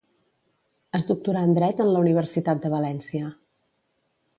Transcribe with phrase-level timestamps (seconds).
[0.99, 3.33] Es doctorà en Dret en la Universitat de València.